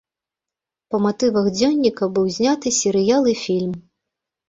Па 0.95 1.01
матывах 1.05 1.51
дзённіка 1.57 2.11
быў 2.17 2.25
зняты 2.41 2.67
серыял 2.81 3.33
і 3.37 3.41
фільм. 3.47 3.73